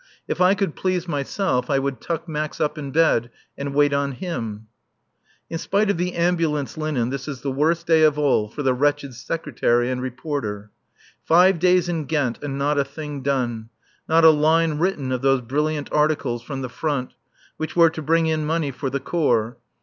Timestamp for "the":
5.97-6.15, 7.41-7.51, 8.63-8.73, 16.63-16.67, 18.89-18.99